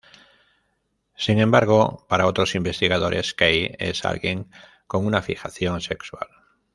Sin 1.15 1.37
embargo, 1.39 2.07
para 2.09 2.25
otros 2.25 2.55
investigadores 2.55 3.35
Key 3.35 3.75
es 3.77 4.03
alguien 4.03 4.49
con 4.87 5.05
una 5.05 5.21
fijación 5.21 5.79
sexual. 5.79 6.27